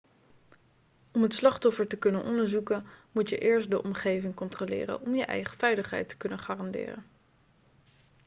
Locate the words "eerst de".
3.37-3.83